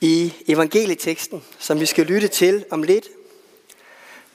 [0.00, 3.08] I evangelieteksten, som vi skal lytte til om lidt,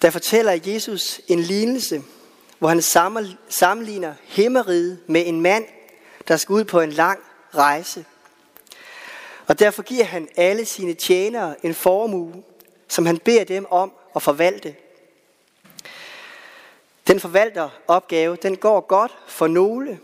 [0.01, 2.03] der fortæller Jesus en lignelse,
[2.59, 2.81] hvor han
[3.49, 5.65] sammenligner himmeriget med en mand,
[6.27, 7.19] der skal ud på en lang
[7.55, 8.05] rejse.
[9.47, 12.43] Og derfor giver han alle sine tjenere en formue,
[12.87, 14.75] som han beder dem om at forvalte.
[17.07, 19.99] Den forvalteropgave, den går godt for nogle,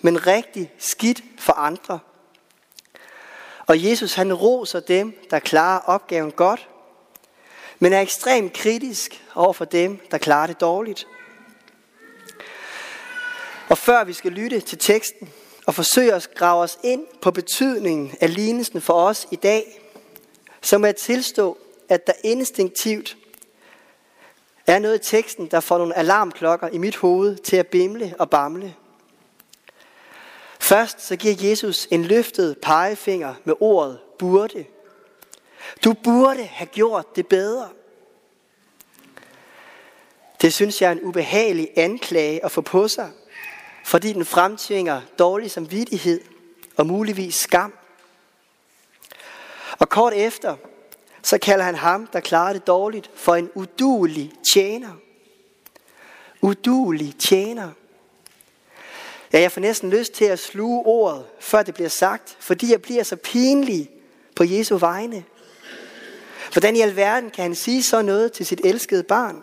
[0.00, 1.98] men rigtig skidt for andre.
[3.66, 6.68] Og Jesus han roser dem, der klarer opgaven godt,
[7.78, 11.06] men er ekstremt kritisk over for dem, der klarer det dårligt.
[13.68, 15.32] Og før vi skal lytte til teksten
[15.66, 19.80] og forsøge at grave os ind på betydningen af lignelsen for os i dag,
[20.62, 23.16] så må jeg tilstå, at der instinktivt
[24.66, 28.30] er noget i teksten, der får nogle alarmklokker i mit hoved til at bimle og
[28.30, 28.74] bamle.
[30.66, 34.64] Først så giver Jesus en løftet pegefinger med ordet burde.
[35.84, 37.68] Du burde have gjort det bedre.
[40.40, 43.10] Det synes jeg er en ubehagelig anklage at få på sig,
[43.84, 46.20] fordi den fremtvinger dårlig samvittighed
[46.76, 47.74] og muligvis skam.
[49.78, 50.56] Og kort efter,
[51.22, 54.92] så kalder han ham, der klarer det dårligt, for en udulig tjener.
[56.40, 57.70] Udulig tjener.
[59.32, 62.82] Ja, jeg får næsten lyst til at sluge ordet, før det bliver sagt, fordi jeg
[62.82, 63.90] bliver så pinlig
[64.36, 65.24] på Jesu vegne.
[66.52, 69.42] Hvordan i alverden kan han sige så noget til sit elskede barn?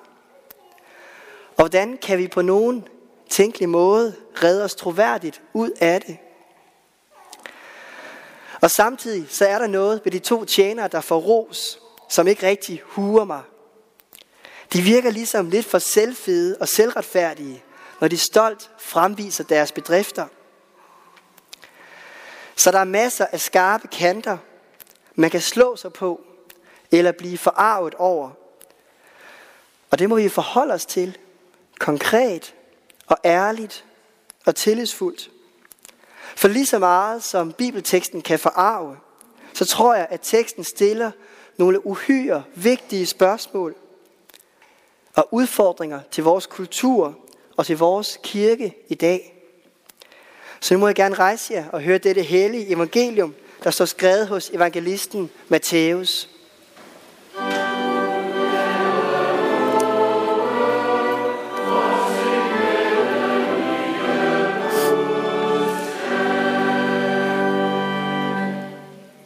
[1.55, 2.87] Og hvordan kan vi på nogen
[3.29, 6.17] tænkelig måde redde os troværdigt ud af det?
[8.61, 12.47] Og samtidig så er der noget ved de to tjenere, der får ros, som ikke
[12.47, 13.41] rigtig huer mig.
[14.73, 17.63] De virker ligesom lidt for selvfede og selvretfærdige,
[18.03, 20.27] når de stolt fremviser deres bedrifter.
[22.55, 24.37] Så der er masser af skarpe kanter,
[25.15, 26.21] man kan slå sig på,
[26.91, 28.31] eller blive forarvet over.
[29.91, 31.17] Og det må vi forholde os til,
[31.79, 32.55] konkret
[33.07, 33.85] og ærligt
[34.45, 35.29] og tillidsfuldt.
[36.35, 38.97] For lige så meget som bibelteksten kan forarve,
[39.53, 41.11] så tror jeg, at teksten stiller
[41.57, 43.75] nogle uhyre vigtige spørgsmål
[45.15, 47.22] og udfordringer til vores kultur
[47.57, 49.33] og til vores kirke i dag.
[50.59, 54.27] Så nu må jeg gerne rejse jer og høre dette hellige evangelium, der står skrevet
[54.27, 56.29] hos evangelisten Matthæus.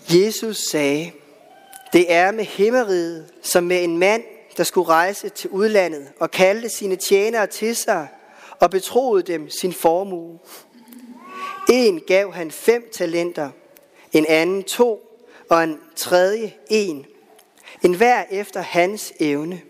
[0.09, 1.11] Jesus sagde,
[1.93, 4.23] det er med himmeriget, som med en mand,
[4.57, 8.07] der skulle rejse til udlandet og kaldte sine tjenere til sig
[8.59, 10.39] og betroede dem sin formue.
[11.69, 13.49] En gav han fem talenter,
[14.13, 15.03] en anden to,
[15.49, 17.05] og en tredje en.
[17.83, 19.61] En hver efter hans evne.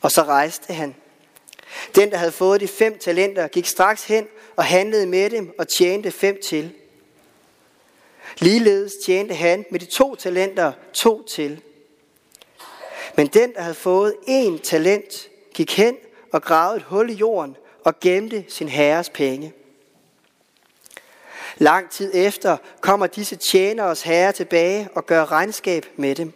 [0.00, 0.94] Og så rejste han.
[1.94, 4.26] Den, der havde fået de fem talenter, gik straks hen
[4.56, 6.72] og handlede med dem og tjente fem til.
[8.38, 11.60] Ligeledes tjente han med de to talenter to til.
[13.16, 15.96] Men den, der havde fået en talent, gik hen
[16.32, 19.52] og gravede et hul i jorden og gemte sin herres penge.
[21.56, 26.32] Lang tid efter kommer disse tjeneres herre tilbage og gør regnskab med dem.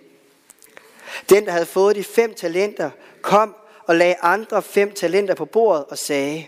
[1.31, 2.91] Den, der havde fået de fem talenter,
[3.22, 3.55] kom
[3.87, 6.47] og lagde andre fem talenter på bordet og sagde,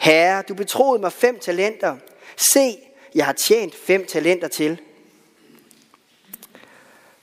[0.00, 1.96] Herre, du betroede mig fem talenter.
[2.36, 2.78] Se,
[3.14, 4.80] jeg har tjent fem talenter til.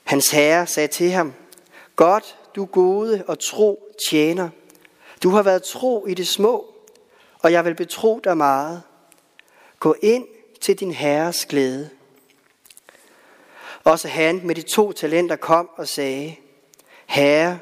[0.04, 1.32] Hans herre sagde til ham,
[1.96, 4.48] Godt, du gode og tro tjener.
[5.22, 6.73] Du har været tro i det små,
[7.44, 8.82] og jeg vil betro dig meget.
[9.80, 10.26] Gå ind
[10.60, 11.90] til din herres glæde.
[13.84, 16.36] Også han med de to talenter kom og sagde,
[17.06, 17.58] Herre,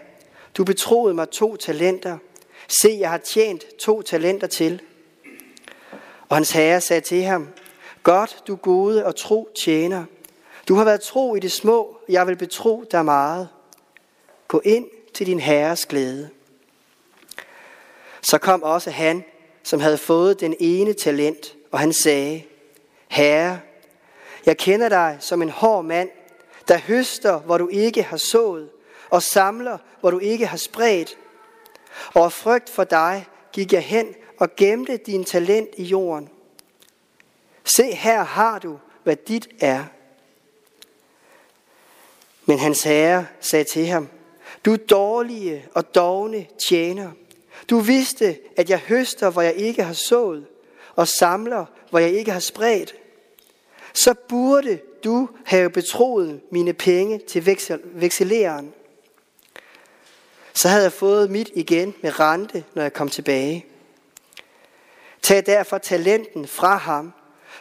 [0.56, 2.18] du betroede mig to talenter.
[2.68, 4.82] Se, jeg har tjent to talenter til.
[6.28, 7.48] Og hans herre sagde til ham,
[8.02, 10.04] Godt, du gode og tro tjener.
[10.68, 13.48] Du har været tro i det små, jeg vil betro dig meget.
[14.48, 16.30] Gå ind til din herres glæde.
[18.22, 19.24] Så kom også han,
[19.62, 22.42] som havde fået den ene talent, og han sagde,
[23.08, 23.60] Herre,
[24.46, 26.10] jeg kender dig som en hård mand,
[26.68, 28.70] der høster, hvor du ikke har sået,
[29.10, 31.16] og samler, hvor du ikke har spredt.
[32.14, 36.28] Og af frygt for dig gik jeg hen og gemte din talent i jorden.
[37.64, 39.84] Se, her har du, hvad dit er.
[42.46, 44.08] Men hans herre sagde til ham,
[44.64, 47.10] du dårlige og dogne tjener.
[47.70, 50.46] Du vidste, at jeg høster, hvor jeg ikke har sået,
[50.96, 52.94] og samler, hvor jeg ikke har spredt.
[53.94, 58.74] så burde du have betroet mine penge til veksel, vekseleren.
[60.54, 63.66] Så havde jeg fået mit igen med rente, når jeg kom tilbage.
[65.22, 67.12] Tag derfor talenten fra ham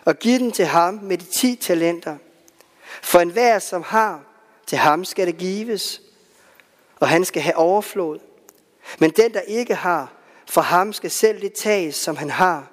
[0.05, 2.17] og giv den til ham med de ti talenter.
[3.01, 4.23] For enhver, som har,
[4.67, 6.01] til ham skal det gives,
[6.99, 8.19] og han skal have overflod.
[8.99, 10.13] Men den, der ikke har,
[10.49, 12.71] for ham skal selv det tages, som han har.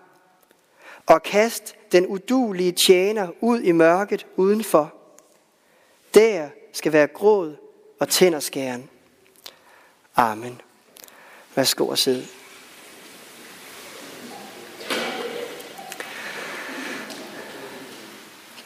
[1.06, 4.94] Og kast den udulige tjener ud i mørket udenfor.
[6.14, 7.56] Der skal være gråd
[8.00, 8.90] og tænderskæren.
[10.16, 10.60] Amen.
[11.54, 12.26] Værsgo og sidde.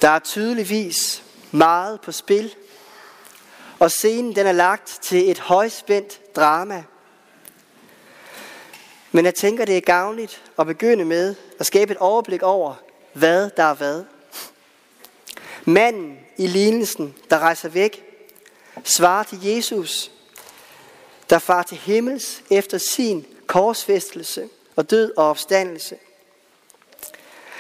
[0.02, 2.54] Der er tydeligvis meget på spil,
[3.78, 6.84] og scenen den er lagt til et højspændt drama.
[9.12, 12.74] Men jeg tænker, det er gavnligt at begynde med at skabe et overblik over,
[13.12, 14.04] hvad der er hvad.
[15.64, 18.04] Manden i lignelsen, der rejser væk,
[18.84, 20.10] svarer til Jesus,
[21.30, 25.96] der far til himmels efter sin korsfæstelse og død og opstandelse.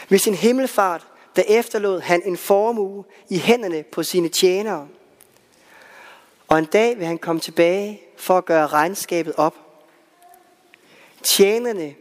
[0.08, 1.06] Ved sin himmelfart,
[1.36, 4.88] der efterlod han en formue i hænderne på sine tjenere.
[6.48, 9.54] Og en dag vil han komme tilbage for at gøre regnskabet op.
[11.22, 11.94] Tjenerne,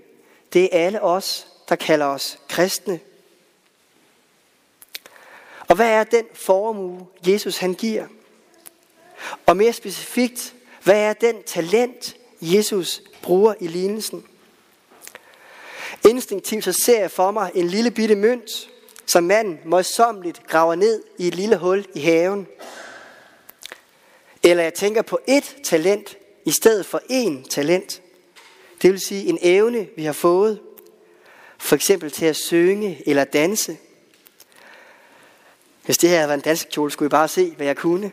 [0.54, 3.00] det er alle os, der kalder os kristne.
[5.68, 8.08] Og hvad er den formue, Jesus han giver?
[9.46, 10.54] Og mere specifikt,
[10.84, 14.26] hvad er den talent, Jesus bruger i lignelsen?
[16.10, 18.70] Instinktivt så ser jeg for mig en lille bitte mønt,
[19.06, 22.48] som manden møjsommeligt graver ned i et lille hul i haven.
[24.44, 28.02] Eller jeg tænker på et talent i stedet for én talent.
[28.82, 30.60] Det vil sige en evne, vi har fået.
[31.58, 33.78] For eksempel til at synge eller danse.
[35.86, 38.12] Hvis det her havde været en danskjole, skulle I bare se, hvad jeg kunne.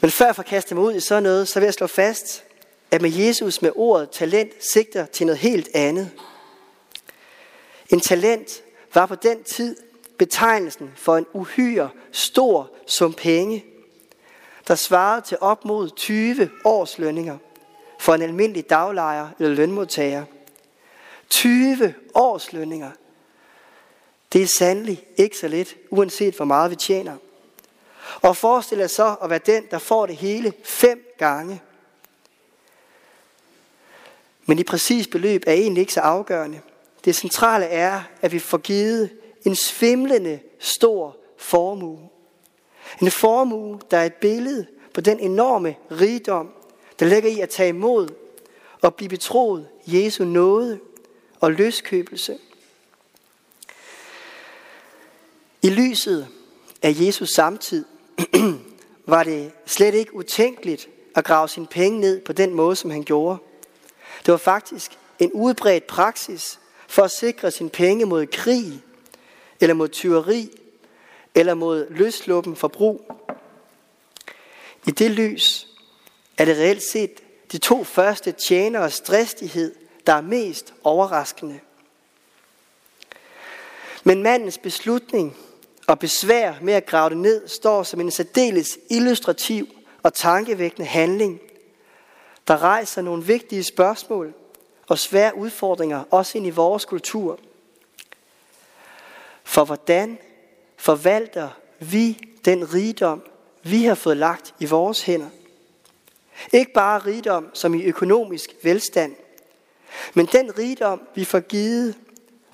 [0.00, 2.44] Men før jeg får mig ud i sådan noget, så vil jeg slå fast,
[2.90, 6.10] at med Jesus med ordet talent sigter til noget helt andet.
[7.90, 8.62] En talent
[8.94, 9.76] var på den tid
[10.18, 13.64] betegnelsen for en uhyre stor sum penge,
[14.68, 17.38] der svarede til op mod 20 års lønninger
[18.06, 20.24] for en almindelig daglejer eller lønmodtager.
[21.30, 22.90] 20 års lønninger.
[24.32, 27.16] Det er sandelig ikke så lidt, uanset hvor meget vi tjener.
[28.22, 31.62] Og forestil dig så at være den, der får det hele fem gange.
[34.44, 36.60] Men i præcis beløb er egentlig ikke så afgørende.
[37.04, 39.10] Det centrale er, at vi får givet
[39.46, 42.08] en svimlende stor formue.
[43.02, 46.55] En formue, der er et billede på den enorme rigdom,
[46.98, 48.08] der ligger i at tage imod
[48.82, 50.80] og blive betroet Jesu nåde
[51.40, 52.38] og løskøbelse.
[55.62, 56.28] I lyset
[56.82, 57.84] af Jesus samtid
[59.06, 63.02] var det slet ikke utænkeligt at grave sine penge ned på den måde, som han
[63.02, 63.38] gjorde.
[64.26, 66.58] Det var faktisk en udbredt praksis
[66.88, 68.82] for at sikre sine penge mod krig,
[69.60, 70.50] eller mod tyveri,
[71.34, 73.12] eller mod løsluppen forbrug.
[74.86, 75.68] I det lys
[76.38, 77.22] er det reelt set
[77.52, 79.74] de to første tjeneres dristighed,
[80.06, 81.60] der er mest overraskende.
[84.04, 85.36] Men mandens beslutning
[85.86, 89.68] og besvær med at grave det ned står som en særdeles illustrativ
[90.02, 91.40] og tankevækkende handling,
[92.48, 94.34] der rejser nogle vigtige spørgsmål
[94.88, 97.38] og svære udfordringer også ind i vores kultur.
[99.44, 100.18] For hvordan
[100.76, 103.22] forvalter vi den rigdom,
[103.62, 105.28] vi har fået lagt i vores hænder?
[106.52, 109.16] Ikke bare rigdom som i økonomisk velstand,
[110.14, 111.94] men den rigdom, vi får givet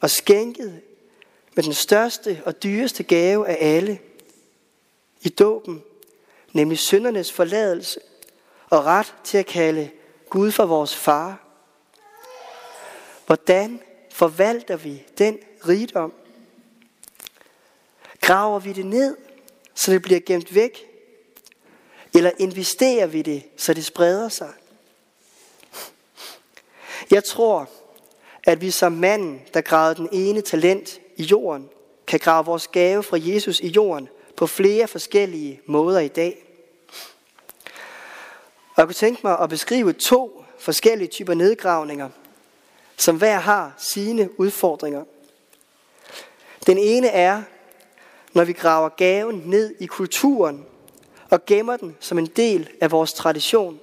[0.01, 0.81] og skænket
[1.55, 3.99] med den største og dyreste gave af alle
[5.21, 5.83] i dåben,
[6.53, 8.01] nemlig syndernes forladelse
[8.71, 9.91] og ret til at kalde
[10.31, 11.45] Gud for vores far.
[13.27, 16.13] Hvordan forvalter vi den rigdom?
[18.21, 19.17] Graver vi det ned,
[19.75, 20.92] så det bliver gemt væk?
[22.15, 24.53] Eller investerer vi det, så det spreder sig?
[27.11, 27.69] Jeg tror,
[28.45, 31.69] at vi som manden, der gravede den ene talent i jorden,
[32.07, 36.45] kan grave vores gave fra Jesus i jorden på flere forskellige måder i dag.
[38.69, 42.09] Og jeg kunne tænke mig at beskrive to forskellige typer nedgravninger,
[42.97, 45.05] som hver har sine udfordringer.
[46.67, 47.43] Den ene er,
[48.33, 50.67] når vi graver gaven ned i kulturen
[51.33, 53.81] og gemmer den som en del af vores tradition.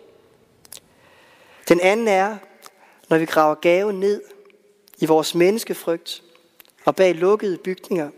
[1.69, 2.37] Den anden er,
[3.09, 4.21] når vi graver gaven ned
[4.97, 6.23] i vores menneskefrygt
[6.85, 8.09] og bag lukkede bygninger.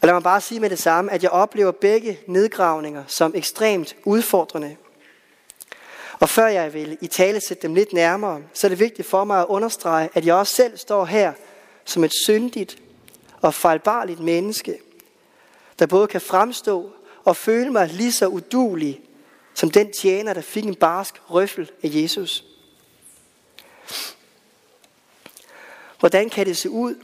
[0.00, 3.96] Og lad mig bare sige med det samme, at jeg oplever begge nedgravninger som ekstremt
[4.04, 4.76] udfordrende.
[6.20, 9.24] Og før jeg vil i tale sætte dem lidt nærmere, så er det vigtigt for
[9.24, 11.32] mig at understrege, at jeg også selv står her
[11.84, 12.78] som et syndigt
[13.40, 14.78] og fejlbarligt menneske,
[15.78, 16.90] der både kan fremstå
[17.24, 19.00] og føle mig lige så udulig
[19.54, 22.44] som den tjener, der fik en barsk røffel af Jesus.
[26.00, 26.94] Hvordan kan det se ud,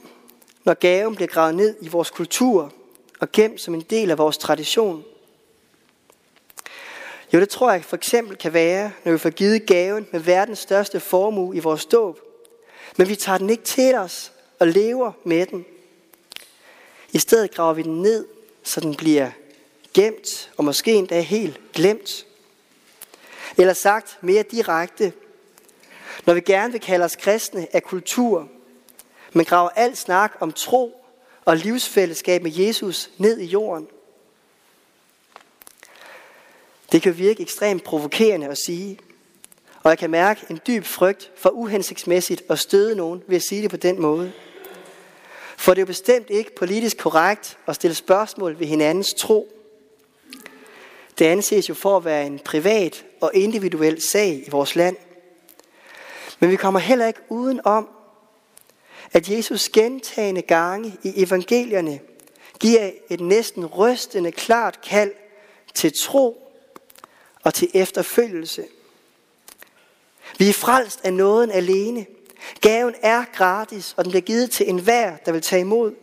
[0.65, 2.73] når gaven bliver gravet ned i vores kultur
[3.21, 5.05] og gemt som en del af vores tradition?
[7.33, 10.59] Jo, det tror jeg for eksempel kan være, når vi får givet gaven med verdens
[10.59, 12.21] største formue i vores dåb.
[12.97, 15.65] Men vi tager den ikke til os og lever med den.
[17.13, 18.27] I stedet graver vi den ned,
[18.69, 19.31] så den bliver
[19.95, 22.27] gemt og måske endda helt glemt.
[23.57, 25.13] Eller sagt mere direkte,
[26.27, 28.49] når vi gerne vil kalde os kristne af kultur,
[29.33, 31.05] men graver alt snak om tro
[31.45, 33.89] og livsfællesskab med Jesus ned i jorden.
[36.93, 38.99] Det kan virke ekstremt provokerende at sige,
[39.83, 43.63] og jeg kan mærke en dyb frygt for uhensigtsmæssigt at støde nogen ved at sige
[43.63, 44.33] det på den måde.
[45.59, 49.53] For det er jo bestemt ikke politisk korrekt at stille spørgsmål ved hinandens tro.
[51.19, 54.97] Det anses jo for at være en privat og individuel sag i vores land.
[56.41, 57.89] Men vi kommer heller ikke uden om,
[59.13, 62.01] at Jesus gentagende gange i evangelierne
[62.61, 65.13] giver et næsten rystende klart kald
[65.75, 66.53] til tro
[67.43, 68.65] og til efterfølgelse.
[70.39, 72.07] Vi er frelst af nåden alene.
[72.61, 75.95] Gaven er gratis, og den bliver givet til enhver, der vil tage imod.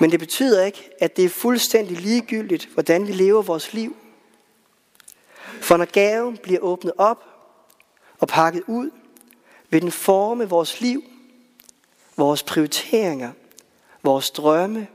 [0.00, 3.96] Men det betyder ikke, at det er fuldstændig ligegyldigt, hvordan vi lever vores liv.
[5.60, 7.24] For når gaven bliver åbnet op
[8.18, 8.90] og pakket ud,
[9.70, 11.04] vil den forme vores liv,
[12.16, 13.32] vores prioriteringer,
[14.02, 14.86] vores drømme,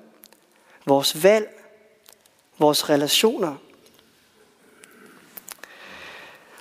[0.86, 1.64] vores valg,
[2.58, 3.56] vores relationer.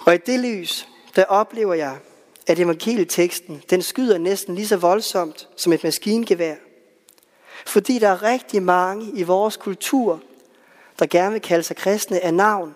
[0.07, 1.99] Og i det lys, der oplever jeg,
[2.49, 6.55] at evangelieteksten, den skyder næsten lige så voldsomt som et maskingevær.
[7.67, 10.23] Fordi der er rigtig mange i vores kultur,
[10.99, 12.75] der gerne vil kalde sig kristne af navn,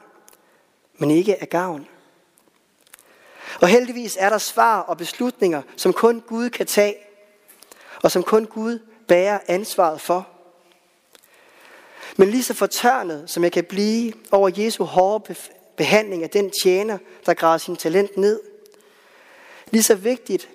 [0.99, 1.89] men ikke af gavn.
[3.61, 6.95] Og heldigvis er der svar og beslutninger, som kun Gud kan tage,
[8.03, 10.29] og som kun Gud bærer ansvaret for.
[12.17, 15.35] Men lige så fortørnet, som jeg kan blive over Jesu hårde
[15.77, 18.41] behandling af den tjener, der græder sin talent ned,
[19.73, 20.49] lige så vigtigt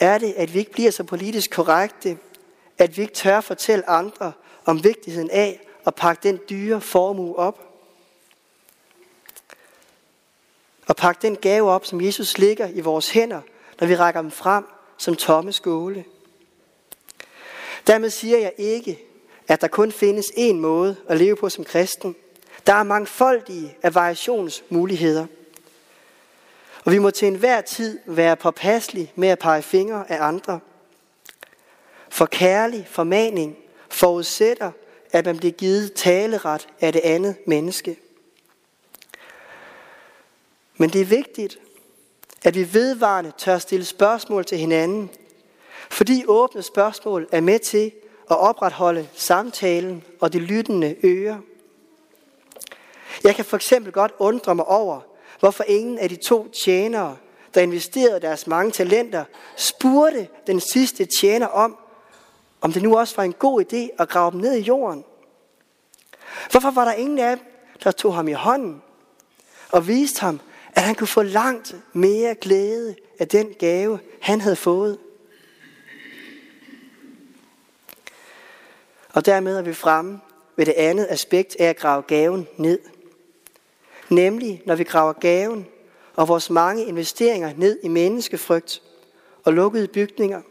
[0.00, 2.18] er det, at vi ikke bliver så politisk korrekte,
[2.78, 4.32] at vi ikke tør fortælle andre
[4.64, 7.60] om vigtigheden af at pakke den dyre formue op.
[10.86, 13.40] Og pakke den gave op, som Jesus ligger i vores hænder,
[13.80, 14.64] når vi rækker dem frem
[14.98, 16.04] som tomme skåle.
[17.86, 18.98] Dermed siger jeg ikke,
[19.48, 22.16] at der kun findes én måde at leve på som kristen.
[22.66, 25.26] Der er mangfoldige af variationsmuligheder.
[26.84, 30.60] Og vi må til enhver tid være påpasselige med at pege fingre af andre.
[32.08, 33.56] For kærlig formaning
[33.90, 34.72] forudsætter,
[35.12, 37.96] at man bliver givet taleret af det andet menneske.
[40.76, 41.58] Men det er vigtigt,
[42.44, 45.10] at vi vedvarende tør stille spørgsmål til hinanden,
[45.90, 47.92] fordi åbne spørgsmål er med til
[48.30, 51.38] at opretholde samtalen og de lyttende ører.
[53.24, 55.00] Jeg kan for eksempel godt undre mig over,
[55.44, 57.16] hvorfor ingen af de to tjenere,
[57.54, 59.24] der investerede deres mange talenter,
[59.56, 61.78] spurgte den sidste tjener om,
[62.60, 65.04] om det nu også var en god idé at grave dem ned i jorden.
[66.50, 67.46] Hvorfor var der ingen af dem,
[67.84, 68.82] der tog ham i hånden
[69.72, 70.40] og viste ham,
[70.74, 74.98] at han kunne få langt mere glæde af den gave, han havde fået.
[79.14, 80.20] Og dermed er vi fremme
[80.56, 82.93] ved det andet aspekt af at grave gaven ned.
[84.08, 85.66] Nemlig når vi graver gaven
[86.16, 88.82] og vores mange investeringer ned i menneskefrygt
[89.44, 90.42] og lukkede bygninger.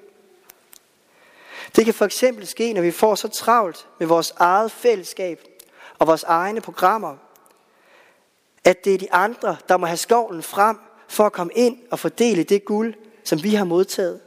[1.75, 5.43] Det kan for eksempel ske, når vi får så travlt med vores eget fællesskab
[5.99, 7.17] og vores egne programmer,
[8.63, 11.99] at det er de andre, der må have skovlen frem for at komme ind og
[11.99, 12.93] fordele det guld,
[13.23, 14.19] som vi har modtaget.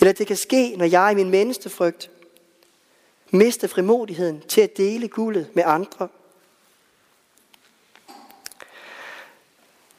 [0.00, 2.10] Eller det kan ske, når jeg i min menneskefrygt
[3.30, 6.08] mister frimodigheden til at dele guldet med andre.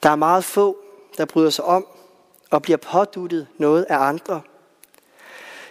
[0.03, 0.77] Der er meget få,
[1.18, 1.88] der bryder sig om
[2.50, 4.41] og bliver påduttet noget af andre.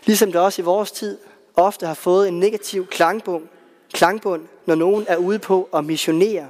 [0.04, 1.18] Ligesom det også i vores tid
[1.56, 3.48] ofte har fået en negativ klangbund,
[3.92, 6.48] klangbund når nogen er ude på at missionere.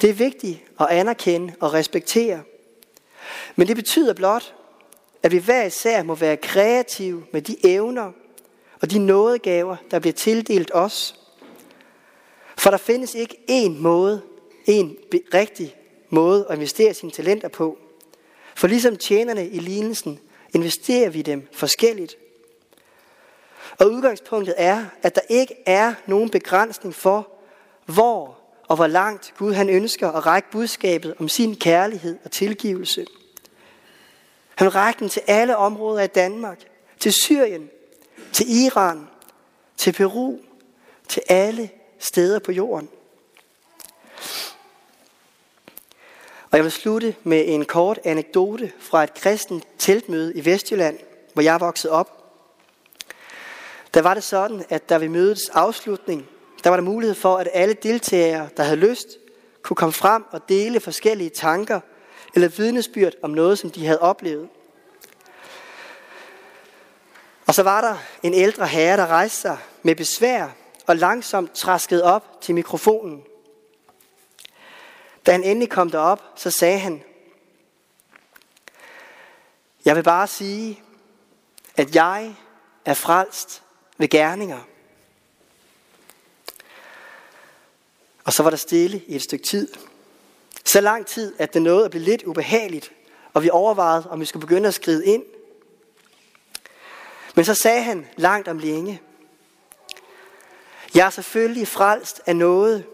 [0.00, 2.42] Det er vigtigt at anerkende og respektere.
[3.56, 4.54] Men det betyder blot,
[5.22, 8.12] at vi hver især må være kreative med de evner
[8.82, 11.20] og de nådegaver, der bliver tildelt os.
[12.58, 14.22] For der findes ikke én måde,
[14.66, 14.96] en
[15.34, 15.76] rigtig
[16.14, 17.78] måde at investere sine talenter på.
[18.54, 20.18] For ligesom tjenerne i lignelsen,
[20.54, 22.16] investerer vi dem forskelligt.
[23.78, 27.28] Og udgangspunktet er, at der ikke er nogen begrænsning for,
[27.86, 33.06] hvor og hvor langt Gud han ønsker at række budskabet om sin kærlighed og tilgivelse.
[34.54, 36.58] Han rækker den til alle områder af Danmark,
[36.98, 37.70] til Syrien,
[38.32, 39.08] til Iran,
[39.76, 40.38] til Peru,
[41.08, 42.88] til alle steder på jorden.
[46.54, 50.98] Og jeg vil slutte med en kort anekdote fra et kristent teltmøde i Vestjylland,
[51.32, 52.24] hvor jeg voksede op.
[53.94, 56.26] Der var det sådan, at der ved mødets afslutning,
[56.64, 59.08] der var der mulighed for, at alle deltagere, der havde lyst,
[59.62, 61.80] kunne komme frem og dele forskellige tanker
[62.34, 64.48] eller vidnesbyrd om noget, som de havde oplevet.
[67.46, 70.48] Og så var der en ældre herre, der rejste sig med besvær
[70.86, 73.22] og langsomt traskede op til mikrofonen.
[75.26, 77.02] Da han endelig kom derop, så sagde han,
[79.84, 80.82] Jeg vil bare sige,
[81.76, 82.36] at jeg
[82.84, 83.62] er frelst
[83.98, 84.60] ved gerninger.
[88.24, 89.68] Og så var der stille i et stykke tid.
[90.64, 92.92] Så lang tid, at det nåede at blive lidt ubehageligt,
[93.32, 95.24] og vi overvejede, om vi skulle begynde at skride ind.
[97.34, 99.00] Men så sagde han langt om længe,
[100.94, 102.86] jeg er selvfølgelig frelst af noget.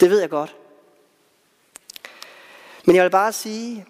[0.00, 0.56] Det ved jeg godt.
[2.90, 3.86] Men jeg vil bare sige,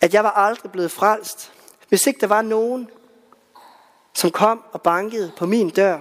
[0.00, 1.52] at jeg var aldrig blevet frelst,
[1.88, 2.90] hvis ikke der var nogen,
[4.12, 6.00] som kom og bankede på min dør.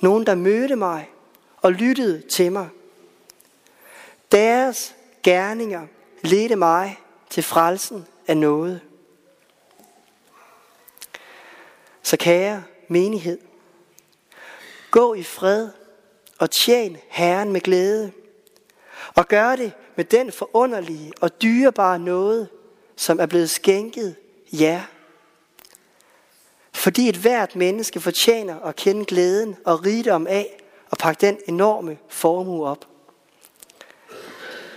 [0.00, 1.10] Nogen, der mødte mig
[1.56, 2.68] og lyttede til mig.
[4.32, 5.86] Deres gerninger
[6.22, 8.80] ledte mig til frelsen af noget.
[12.02, 13.38] Så kære menighed,
[14.90, 15.68] gå i fred
[16.38, 18.12] og tjen Herren med glæde.
[19.14, 22.48] Og gør det med den forunderlige og dyrebare noget,
[22.96, 24.16] som er blevet skænket
[24.52, 24.82] jer.
[26.72, 31.98] Fordi et hvert menneske fortjener at kende glæden og rigdom af og pakke den enorme
[32.08, 32.88] formue op.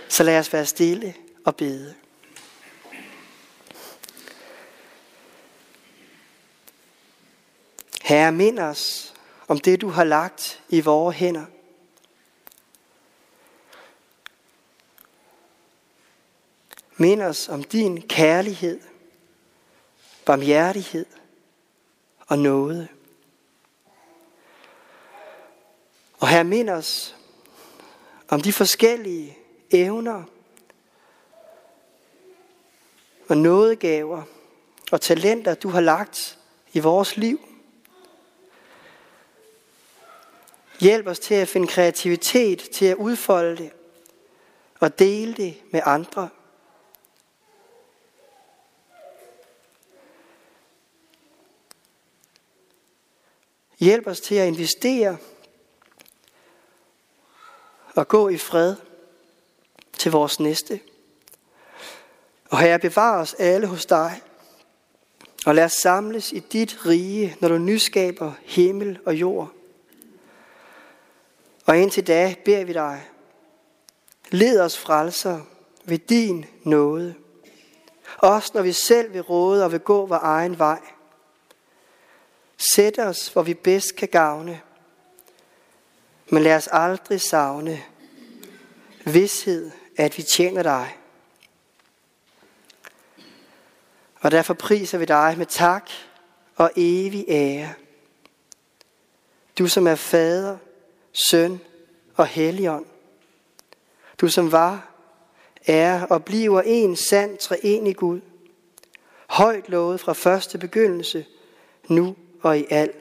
[0.08, 1.94] Så lad os være stille og bede.
[8.02, 9.14] Herre, mind os
[9.48, 11.44] om det, du har lagt i vores hænder.
[16.96, 18.80] Mind os om din kærlighed,
[20.24, 21.06] barmhjertighed
[22.26, 22.88] og nåde.
[26.18, 27.16] Og her mind os
[28.28, 29.38] om de forskellige
[29.70, 30.22] evner
[33.28, 34.22] og nådegaver
[34.92, 36.38] og talenter, du har lagt
[36.72, 37.40] i vores liv.
[40.80, 43.70] Hjælp os til at finde kreativitet til at udfolde det
[44.80, 46.28] og dele det med andre.
[53.82, 55.16] Hjælp os til at investere
[57.94, 58.76] og gå i fred
[59.98, 60.80] til vores næste.
[62.50, 64.22] Og herre, bevar os alle hos dig,
[65.46, 69.52] og lad os samles i dit rige, når du nyskaber himmel og jord.
[71.66, 73.08] Og indtil da beder vi dig,
[74.30, 75.40] led os frelser
[75.84, 77.14] ved din nåde.
[78.18, 80.91] Også når vi selv vil råde og vil gå vores egen vej.
[82.70, 84.60] Sæt os, hvor vi bedst kan gavne.
[86.30, 87.82] Men lad os aldrig savne
[89.06, 90.96] vidshed, at vi tjener dig.
[94.20, 95.90] Og derfor priser vi dig med tak
[96.56, 97.74] og evig ære.
[99.58, 100.58] Du som er fader,
[101.12, 101.60] søn
[102.16, 102.86] og helligånd.
[104.20, 104.90] Du som var,
[105.66, 108.20] er og bliver en sand treenig Gud.
[109.26, 111.26] Højt lovet fra første begyndelse,
[111.88, 112.92] nu og i al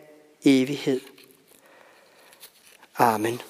[0.46, 1.02] evighed.
[2.98, 3.42] Amen.